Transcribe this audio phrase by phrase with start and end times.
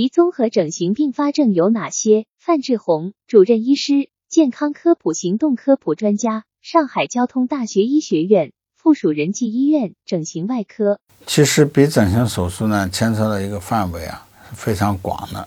[0.00, 2.24] 鼻综合整形并发症有哪些？
[2.38, 11.00] 范志红，主任医师，健康科普行动科普专家，上海交通大学医学院附属仁济医院整形外科。
[11.26, 15.46] 其实鼻整形手术呢，牵扯的一个范围啊是非常广的，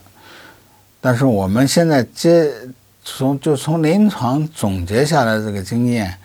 [1.00, 2.54] 但是我们现在接
[3.02, 6.16] 从就从临床总结下来这个经验，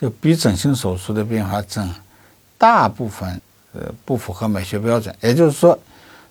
[0.00, 1.88] 就鼻整形手术的并发症，
[2.58, 3.40] 大部分
[3.74, 5.78] 呃不符合美学标准，也就是说。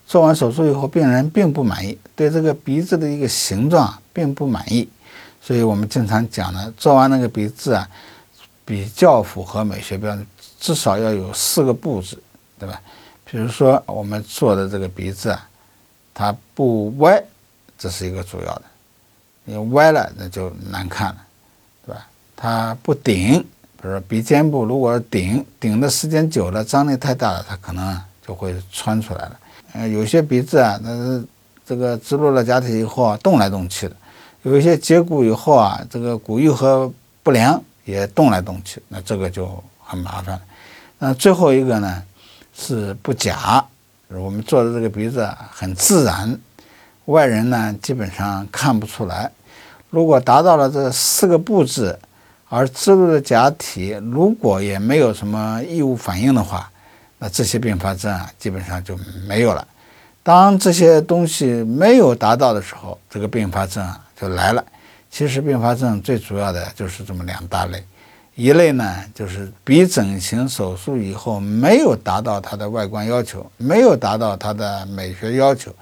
[0.08, 4.88] 做完手术以后，病人并不满意，对这个鼻子的一个形状并不满意，
[5.41, 7.90] 所以我们经常讲呢，做完那个鼻子啊，
[8.64, 10.26] 比较符合美学标准，
[10.59, 12.18] 至少要有四个布置，
[12.59, 12.80] 对吧？
[13.26, 15.50] 比如说我们做的这个鼻子啊，
[16.14, 17.22] 它不歪，
[17.78, 18.62] 这是一个主要的，
[19.44, 21.17] 你歪了那就难看了，
[21.86, 22.08] 对吧？
[22.36, 29.40] 它不顶，比如说鼻尖部如果顶顶的时间久了，张力太大了，它可能就会穿出来了。
[29.74, 31.26] 呃，有些鼻子啊，那是
[31.66, 33.96] 这个植入了假体以后啊，动来动去的；
[34.44, 40.42] 有一些接骨以后啊，这个骨愈合不良也动来动去，那这个就很麻烦了。
[40.98, 42.02] 那最后一个呢，
[42.56, 43.64] 是不假，
[44.08, 46.39] 我们做的这个鼻子啊很自然，
[47.06, 49.30] 外人呢基本上看不出来。
[49.89, 51.98] 如果达到了这四个布置，
[52.48, 56.72] 而植入的假体如果也没有什么异物反应的话，
[57.17, 59.67] 那这些并发症啊，基本上就没有了。
[60.21, 64.63] 当这些东西没有达到的时候，这个并发症啊就来了。
[65.11, 67.81] 其实并发症最主要的就是这么两大类，
[68.36, 75.73] 一类呢就是鼻整形手术以后没有达到它的外观要求，没有达到它的美学要求，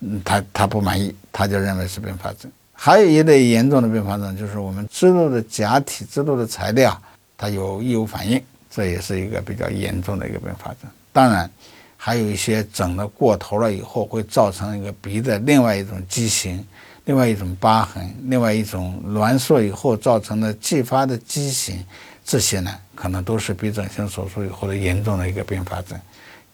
[0.00, 2.48] 嗯，他他不满意，他就认为是并发症。
[2.72, 6.96] 还有一类严重的并发症，就是我们植入的假体、植入的材料，
[7.36, 8.40] 它有异物反应。
[8.70, 10.90] 这也是一个比较严重的一个并发症。
[11.12, 11.50] 当然，
[11.96, 16.64] 还有一些整的过头了以后，会造成一个鼻的另外一种畸形、
[17.06, 21.82] 另外一种疤痕、另外一种挛缩以后造成的继发的畸形，
[22.24, 25.98] 这些呢，可能都是鼻整形手术以后的严重的一个并发症。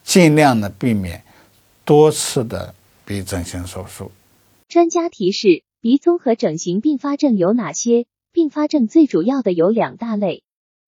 [0.05, 1.23] 尽量的避免
[1.85, 2.75] 多次的
[3.05, 4.13] 鼻整形手术。
[4.69, 8.07] 专家提示：鼻综合整形并发症有哪些？
[8.33, 10.44] 并发症最主要的有两大类。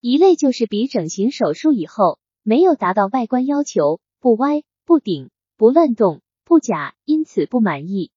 [0.09, 8.11] 一类就是鼻整形手术以后没有达到外观要求，不歪、不顶、不乱动、不假，因此不满意；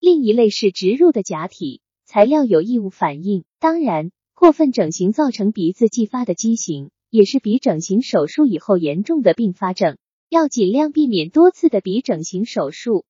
[0.00, 3.44] 另一类是植入的假体材料有异物反应。
[3.60, 13.04] 当然，过分整形造成鼻子继发的畸形，也是鼻整形手术以后严重的并发症，要尽量避免多次的鼻整形手术。